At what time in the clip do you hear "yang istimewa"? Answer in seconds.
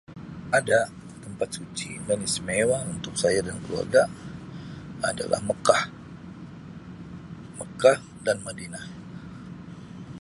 2.09-2.77